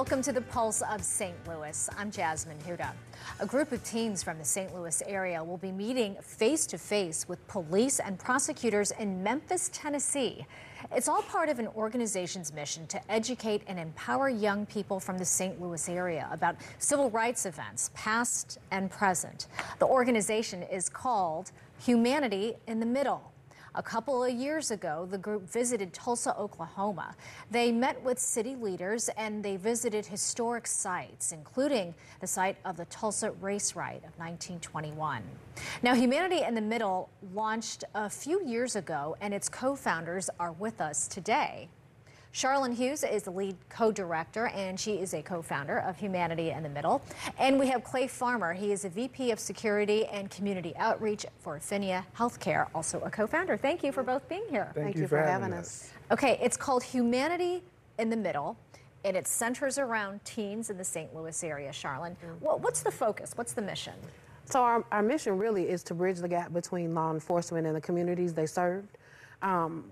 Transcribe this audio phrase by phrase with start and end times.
[0.00, 1.36] Welcome to the Pulse of St.
[1.46, 1.90] Louis.
[1.98, 2.92] I'm Jasmine Huda.
[3.38, 4.74] A group of teens from the St.
[4.74, 10.46] Louis area will be meeting face to face with police and prosecutors in Memphis, Tennessee.
[10.90, 15.24] It's all part of an organization's mission to educate and empower young people from the
[15.26, 15.60] St.
[15.60, 19.48] Louis area about civil rights events, past and present.
[19.80, 23.30] The organization is called Humanity in the Middle.
[23.76, 27.14] A couple of years ago, the group visited Tulsa, Oklahoma.
[27.52, 32.84] They met with city leaders and they visited historic sites, including the site of the
[32.86, 35.22] Tulsa Race Riot of 1921.
[35.82, 40.52] Now, Humanity in the Middle launched a few years ago, and its co founders are
[40.52, 41.68] with us today.
[42.32, 46.68] Charlin Hughes is the lead co-director, and she is a co-founder of Humanity in the
[46.68, 47.02] Middle.
[47.38, 48.52] And we have Clay Farmer.
[48.52, 53.56] He is a VP of Security and Community Outreach for Affinia Healthcare, also a co-founder.
[53.56, 54.70] Thank you for both being here.
[54.74, 55.66] Thank, Thank you, you, for, having us.
[55.66, 55.92] us.
[56.12, 57.62] Okay, it's called Humanity
[57.98, 58.56] in the Middle.
[59.04, 61.14] And it centers around teens in the St.
[61.14, 62.14] Louis area, Charlin.
[62.42, 62.60] Mm.
[62.60, 63.32] what's the focus?
[63.34, 63.94] What's the mission?
[64.44, 67.80] So our, our mission really is to bridge the gap between law enforcement and the
[67.80, 68.98] communities they served.
[69.42, 69.90] Um,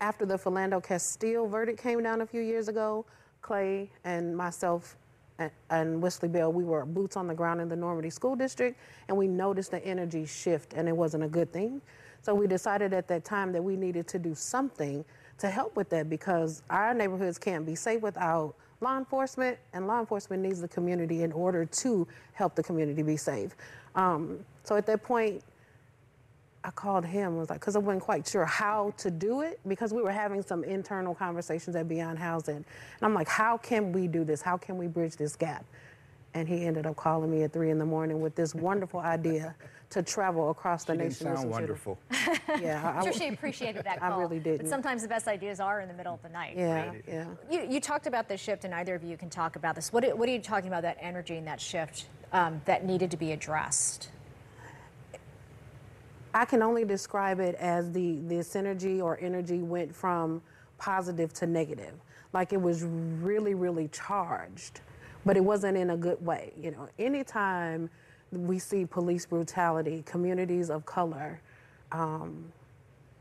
[0.00, 3.04] after the Philando Castile verdict came down a few years ago,
[3.42, 4.96] Clay and myself
[5.38, 8.78] and, and Wesley Bell, we were boots on the ground in the Normandy School District,
[9.08, 11.80] and we noticed the energy shift, and it wasn't a good thing.
[12.22, 15.04] So we decided at that time that we needed to do something
[15.38, 20.00] to help with that because our neighborhoods can't be safe without law enforcement, and law
[20.00, 23.56] enforcement needs the community in order to help the community be safe.
[23.94, 25.42] Um, so at that point,
[26.64, 29.92] I called him was like because I wasn't quite sure how to do it because
[29.92, 32.64] we were having some internal conversations at Beyond Housing, and
[33.02, 34.42] I'm like, how can we do this?
[34.42, 35.64] How can we bridge this gap?
[36.34, 39.54] And he ended up calling me at three in the morning with this wonderful idea
[39.90, 41.26] to travel across the she nation.
[41.26, 41.98] Didn't sound wonderful.
[42.60, 44.12] yeah, I, am sure she appreciated that call.
[44.12, 44.58] I really did.
[44.58, 46.54] But sometimes the best ideas are in the middle of the night.
[46.56, 47.04] Yeah, right?
[47.08, 47.26] yeah.
[47.50, 49.92] You, you talked about the shift, and either of you can talk about this.
[49.92, 50.82] What, what are you talking about?
[50.82, 54.10] That energy and that shift um, that needed to be addressed.
[56.34, 60.42] I can only describe it as the, the synergy or energy went from
[60.76, 61.94] positive to negative.
[62.32, 64.80] Like it was really, really charged,
[65.24, 66.52] but it wasn't in a good way.
[66.60, 67.88] You know, anytime
[68.30, 71.40] we see police brutality, communities of color
[71.92, 72.52] um,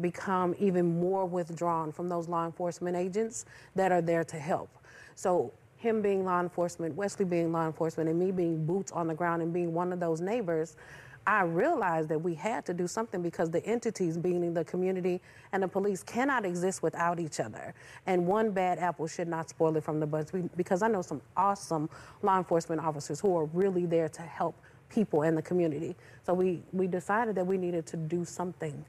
[0.00, 4.68] become even more withdrawn from those law enforcement agents that are there to help.
[5.14, 9.14] So him being law enforcement, Wesley being law enforcement, and me being boots on the
[9.14, 10.76] ground and being one of those neighbors,
[11.26, 15.20] I realized that we had to do something because the entities, being the community
[15.52, 17.74] and the police, cannot exist without each other.
[18.06, 21.20] And one bad apple should not spoil it from the bunch because I know some
[21.36, 21.88] awesome
[22.22, 24.56] law enforcement officers who are really there to help
[24.88, 25.94] people in the community.
[26.24, 28.84] So we, we decided that we needed to do something.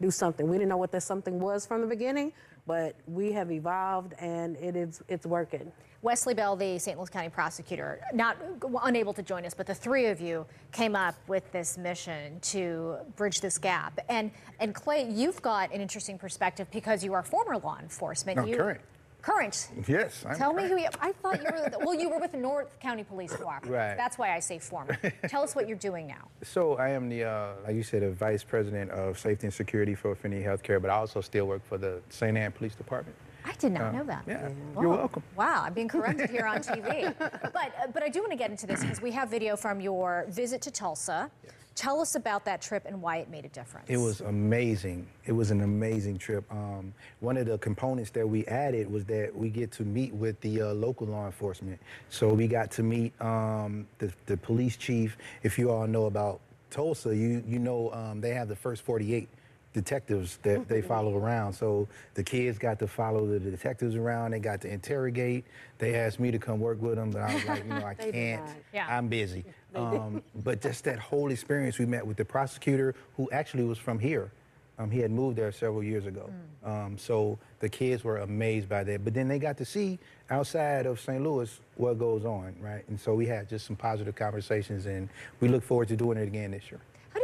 [0.00, 0.48] Do something.
[0.48, 2.32] We didn't know what that something was from the beginning,
[2.66, 5.72] but we have evolved and it is it's working.
[6.02, 6.96] Wesley Bell, the St.
[6.96, 8.36] Louis County prosecutor, not
[8.84, 12.96] unable to join us, but the three of you came up with this mission to
[13.16, 13.98] bridge this gap.
[14.08, 14.30] And
[14.60, 18.38] and Clay, you've got an interesting perspective because you are former law enforcement.
[18.38, 18.80] No, you, current.
[19.20, 19.68] Current.
[19.86, 20.24] Yes.
[20.26, 20.70] I'm Tell current.
[20.70, 20.88] me who you.
[21.02, 21.84] I thought you were.
[21.84, 23.70] well, you were with the North County Police Cooperative.
[23.76, 23.94] Right.
[23.94, 24.96] That's why I say former.
[25.28, 26.28] Tell us what you're doing now.
[26.42, 29.94] So I am the, uh, like you said, the vice president of safety and security
[29.94, 32.34] for Affinia Healthcare, but I also still work for the St.
[32.38, 33.14] Ann Police Department.
[33.44, 34.24] I did not uh, know that.
[34.26, 35.22] Yeah, you're welcome.
[35.36, 37.14] Wow, I'm being corrected here on TV.
[37.18, 39.80] but uh, but I do want to get into this because we have video from
[39.80, 41.30] your visit to Tulsa.
[41.44, 41.52] Yes.
[41.76, 43.88] Tell us about that trip and why it made a difference.
[43.88, 45.06] It was amazing.
[45.24, 46.44] It was an amazing trip.
[46.50, 50.38] Um, one of the components that we added was that we get to meet with
[50.40, 51.80] the uh, local law enforcement.
[52.10, 55.16] So we got to meet um, the, the police chief.
[55.42, 59.28] If you all know about Tulsa, you you know um, they have the first 48
[59.72, 61.52] detectives that they follow around.
[61.52, 64.32] So the kids got to follow the detectives around.
[64.32, 65.44] They got to interrogate.
[65.78, 67.94] They asked me to come work with them, but I was like, you know, I
[68.10, 68.48] can't.
[68.72, 68.86] Yeah.
[68.88, 69.44] I'm busy.
[69.72, 74.00] Um, but just that whole experience, we met with the prosecutor who actually was from
[74.00, 74.32] here.
[74.80, 76.28] Um, he had moved there several years ago.
[76.64, 76.86] Mm.
[76.86, 79.04] Um, so the kids were amazed by that.
[79.04, 81.22] But then they got to see outside of St.
[81.22, 82.82] Louis what goes on, right?
[82.88, 85.08] And so we had just some positive conversations, and
[85.38, 86.80] we look forward to doing it again this year.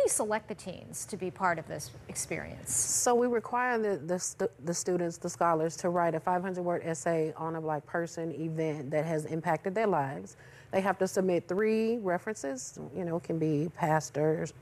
[0.06, 2.73] You select the teens to be part of this experience?
[2.73, 7.35] So we require the, the, the students, the scholars, to write a 500 word essay
[7.37, 10.37] on a black person event that has impacted their lives.
[10.70, 14.53] They have to submit three references, you know, can be pastors,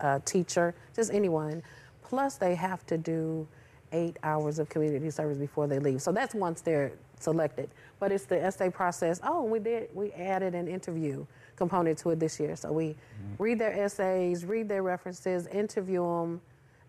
[0.00, 1.62] uh, teacher, just anyone.
[2.02, 3.48] Plus, they have to do
[3.92, 6.02] eight hours of community service before they leave.
[6.02, 7.70] So that's once they're selected.
[7.98, 9.20] But it's the essay process.
[9.22, 11.26] Oh, we did, we added an interview
[11.56, 12.56] component to it this year.
[12.56, 13.42] So we mm-hmm.
[13.42, 16.40] read their essays, read their references, interview them,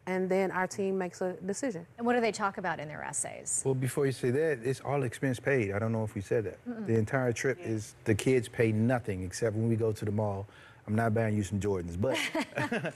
[0.07, 1.86] and then our team makes a decision.
[1.98, 3.62] And what do they talk about in their essays?
[3.63, 5.74] Well, before you say that, it's all expense paid.
[5.74, 6.66] I don't know if we said that.
[6.68, 6.88] Mm-mm.
[6.88, 7.68] The entire trip yeah.
[7.68, 10.48] is the kids pay nothing except when we go to the mall
[10.88, 12.18] I'm not buying you some Jordans, but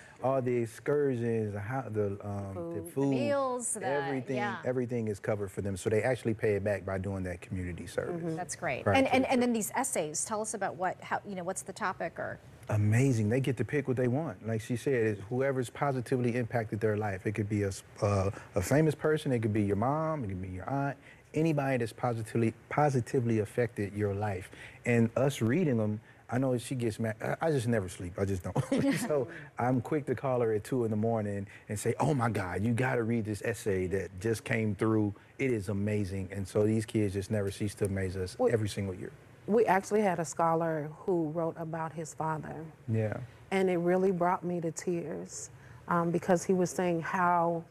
[0.23, 4.57] all the excursions, the, how, the, um, the food, the meals, everything, yeah.
[4.65, 5.77] everything is covered for them.
[5.77, 8.15] So they actually pay it back by doing that community service.
[8.15, 8.35] Mm-hmm.
[8.35, 8.83] That's great.
[8.87, 11.73] And, and, and then these essays, tell us about what, how, you know, what's the
[11.73, 12.39] topic or?
[12.69, 13.29] Amazing.
[13.29, 14.47] They get to pick what they want.
[14.47, 17.27] Like she said, whoever's positively impacted their life.
[17.27, 17.71] It could be a,
[18.01, 19.31] uh, a famous person.
[19.31, 20.23] It could be your mom.
[20.23, 20.97] It could be your aunt.
[21.35, 24.49] Anybody that's positively positively affected your life.
[24.85, 25.99] And us reading them
[26.30, 27.16] I know she gets mad.
[27.39, 28.13] I just never sleep.
[28.18, 28.98] I just don't.
[29.00, 29.27] so
[29.60, 32.63] I'm quick to call her at two in the morning and say, "Oh my God,
[32.63, 35.13] you got to read this essay that just came through.
[35.38, 38.69] It is amazing." And so these kids just never cease to amaze us well, every
[38.69, 39.12] single year.
[39.48, 42.66] We actually had a scholar who wrote about his father.
[42.92, 43.18] Yeah.
[43.51, 45.51] And it really brought me to tears
[45.88, 47.63] um, because he was saying how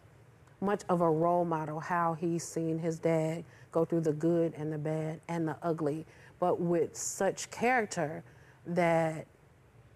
[0.61, 4.73] much of a role model, how he's seen his dad go through the good and
[4.73, 6.07] the bad and the ugly,
[6.39, 8.23] but with such character
[8.67, 9.27] that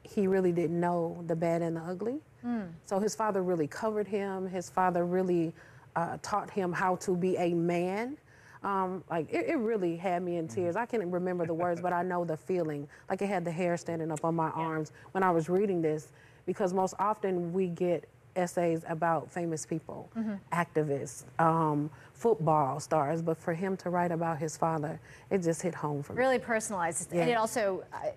[0.03, 2.21] he really didn't know the bad and the ugly.
[2.45, 2.69] Mm.
[2.85, 4.47] So his father really covered him.
[4.49, 5.53] His father really
[5.97, 8.17] uh, taught him how to be a man.
[8.63, 10.75] Um, like it, it, really had me in tears.
[10.75, 12.89] I can't remember the words, but I know the feeling.
[13.09, 16.09] Like it had the hair standing up on my arms when I was reading this,
[16.45, 20.35] because most often we get essays about famous people, mm-hmm.
[20.53, 25.01] activists, um, football stars, but for him to write about his father,
[25.31, 26.19] it just hit home for me.
[26.19, 27.23] Really personalized, yeah.
[27.23, 27.85] and it also.
[27.93, 28.11] Uh,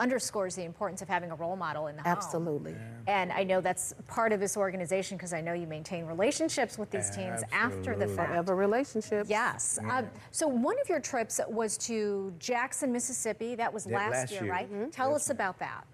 [0.00, 2.72] underscores the importance of having a role model in the Absolutely.
[2.72, 2.76] home.
[2.76, 3.04] Absolutely.
[3.06, 3.22] Yeah.
[3.22, 6.90] And I know that's part of this organization because I know you maintain relationships with
[6.90, 8.30] these teams after the fact.
[8.30, 9.28] Forever relationships.
[9.28, 9.78] Yes.
[9.82, 9.98] Yeah.
[9.98, 13.54] Um, so one of your trips was to Jackson, Mississippi.
[13.54, 14.52] That was last, last, year, year.
[14.52, 14.72] right?
[14.72, 14.90] Mm-hmm.
[14.90, 15.86] Tell us about that.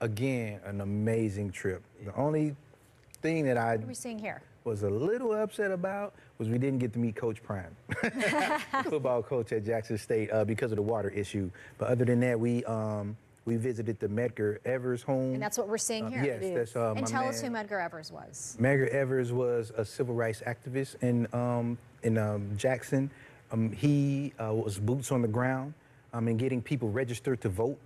[0.00, 1.82] Again, an amazing trip.
[2.04, 2.54] The only
[3.22, 4.42] thing that I what are we seeing here?
[4.64, 7.76] was a little upset about was we didn't get to meet Coach Prime,
[8.84, 11.50] football coach at Jackson State, uh, because of the water issue.
[11.78, 15.34] But other than that, we um, we visited the Medgar Evers home.
[15.34, 16.24] And that's what we're seeing uh, here.
[16.24, 17.30] yes, that's uh, And tell man.
[17.30, 18.56] us who Medgar Evers was.
[18.60, 23.10] Medgar Evers was a civil rights activist in um, in um, Jackson.
[23.52, 25.74] Um, he uh, was boots on the ground
[26.12, 27.78] um, and getting people registered to vote.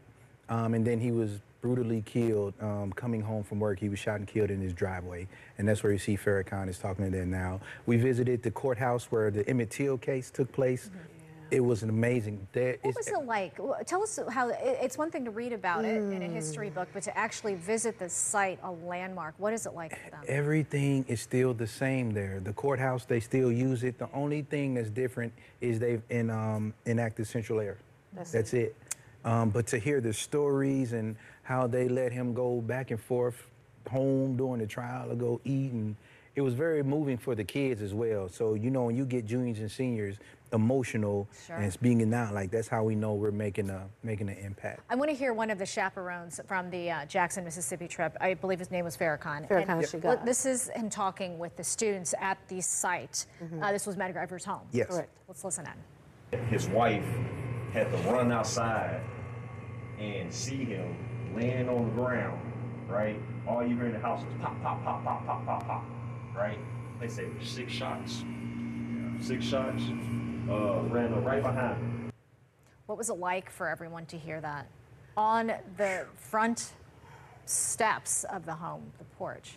[0.49, 3.81] Um, and then he was brutally killed um, coming home from work.
[3.81, 5.27] He was shot and killed in his driveway.
[5.59, 7.61] And that's where you see Farrakhan is talking to them now.
[7.85, 10.87] We visited the courthouse where the Emmett Till case took place.
[10.87, 11.18] Mm-hmm.
[11.51, 12.47] It was an amazing.
[12.53, 13.59] There, what was it like?
[13.87, 14.51] Tell us how.
[14.51, 15.89] It's one thing to read about mm.
[15.89, 19.35] it in a history book, but to actually visit the site, a landmark.
[19.39, 20.21] What is it like for them?
[20.27, 22.41] Everything is still the same there.
[22.41, 23.99] The courthouse, they still use it.
[23.99, 27.79] The only thing that's different is they've in, um, enacted central air.
[28.13, 28.59] That's, that's it.
[28.59, 28.77] it.
[29.25, 33.47] Um, but to hear the stories and how they let him go back and forth
[33.89, 35.97] home during the trial or go eat and
[36.39, 38.29] it was very moving for the kids as well.
[38.29, 40.19] So, you know, when you get juniors and seniors
[40.53, 41.57] emotional sure.
[41.57, 44.81] and speaking out, like that's how we know we're making a making an impact.
[44.89, 48.17] I want to hear one of the chaperones from the uh, Jackson, Mississippi trip.
[48.21, 49.49] I believe his name was Farrakhan.
[49.49, 53.27] Farrakhan and, This is him talking with the students at the site.
[53.43, 53.63] Mm-hmm.
[53.63, 54.67] Uh, this was Medgar Evers' home.
[54.73, 54.89] Yes.
[54.89, 55.11] Correct.
[55.27, 55.67] Let's listen
[56.33, 56.39] in.
[56.47, 57.07] His wife
[57.73, 59.01] had to run outside
[59.99, 60.97] and see him
[61.35, 62.41] laying on the ground,
[62.89, 63.21] right?
[63.47, 65.85] All you hear in the house is pop, pop, pop, pop, pop, pop, pop,
[66.37, 66.59] right?
[67.01, 68.25] They say six shots.
[69.21, 69.83] Six shots.
[70.49, 72.13] Uh, ran right behind him.
[72.87, 74.67] What was it like for everyone to hear that?
[75.17, 76.73] On the front
[77.45, 79.57] steps of the home, the porch?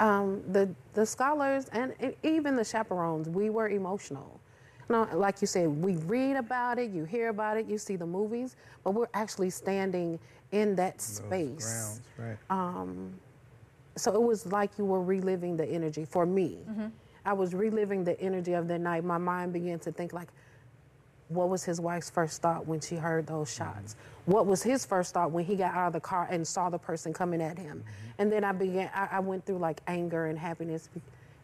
[0.00, 4.40] Um, the, the scholars and even the chaperones, we were emotional.
[4.88, 8.06] No, like you said, we read about it, you hear about it, you see the
[8.06, 10.18] movies, but we're actually standing
[10.52, 12.00] in that space.
[12.16, 12.38] Grounds, right.
[12.48, 13.12] Um,
[13.96, 16.58] so it was like you were reliving the energy for me.
[16.70, 16.86] Mm-hmm.
[17.28, 19.04] I was reliving the energy of that night.
[19.04, 20.28] My mind began to think like,
[21.28, 23.64] what was his wife's first thought when she heard those mm-hmm.
[23.64, 23.94] shots?
[23.94, 24.32] Mm-hmm.
[24.32, 26.78] What was his first thought when he got out of the car and saw the
[26.78, 27.84] person coming at him?
[27.84, 28.22] Mm-hmm.
[28.22, 30.88] And then I began, I, I, went through like anger and happiness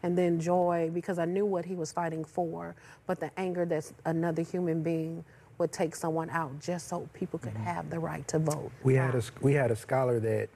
[0.01, 2.75] and then joy because I knew what he was fighting for,
[3.05, 5.23] but the anger that another human being
[5.59, 7.63] would take someone out just so people could mm-hmm.
[7.63, 8.71] have the right to vote.
[8.81, 10.49] We had a we had a scholar that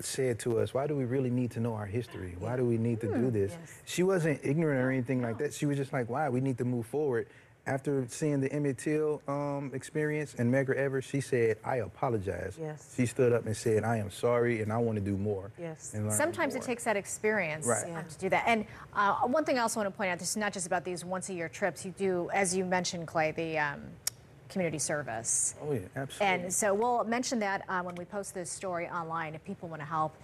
[0.00, 2.36] said to us, "Why do we really need to know our history?
[2.38, 3.72] Why do we need to do this?" Yes.
[3.84, 5.54] She wasn't ignorant or anything like that.
[5.54, 6.28] She was just like, "Why?
[6.28, 7.26] We need to move forward."
[7.68, 12.94] After seeing the Emmett Till um, experience and Medgar Evers, she said, "I apologize." Yes.
[12.96, 15.92] She stood up and said, "I am sorry, and I want to do more." Yes.
[15.92, 17.88] and learn Sometimes it takes that experience Right.
[17.88, 18.02] Yeah.
[18.02, 18.44] to do that.
[18.46, 20.84] And uh, one thing I also want to point out, this is not just about
[20.84, 21.84] these once a year trips.
[21.84, 23.80] You do, as you mentioned, Clay, the um,
[24.48, 25.54] community service.
[25.62, 26.26] Oh yeah, absolutely.
[26.44, 29.82] And so we'll mention that uh, when we post this story online if people want
[29.82, 30.16] to help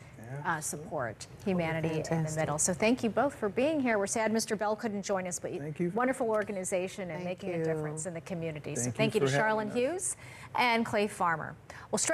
[0.45, 2.59] uh, support humanity in the middle.
[2.59, 3.99] So thank you both for being here.
[3.99, 4.59] We're sad Mr.
[4.59, 5.93] Bell couldn't join us, but Thank you.
[5.95, 8.75] wonderful organization and Thank making a difference in the community.
[8.75, 9.76] Thank so Thank you thank you to for having Charlin us.
[9.76, 10.17] Hughes
[10.55, 11.55] and Clay Farmer.
[11.91, 12.11] Well, straight